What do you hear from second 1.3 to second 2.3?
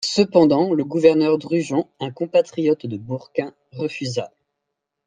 Drugeon, un